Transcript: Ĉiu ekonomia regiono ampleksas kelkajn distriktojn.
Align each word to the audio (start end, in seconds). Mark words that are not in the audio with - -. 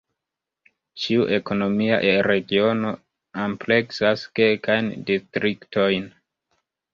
Ĉiu 1.01 1.25
ekonomia 1.35 1.99
regiono 2.27 2.93
ampleksas 3.43 4.25
kelkajn 4.41 4.91
distriktojn. 5.11 6.11